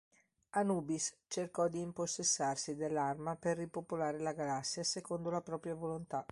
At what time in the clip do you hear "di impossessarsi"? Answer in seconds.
1.67-2.73